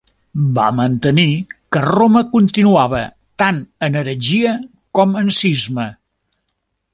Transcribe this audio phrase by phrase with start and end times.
[0.53, 1.25] Va mantenir
[1.75, 3.03] que Roma continuava
[3.43, 4.55] tant en heretgia
[5.01, 5.87] com en cisma.